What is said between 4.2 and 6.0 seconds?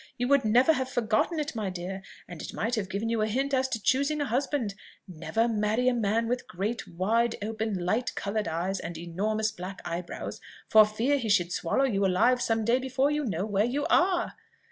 husband. Never marry a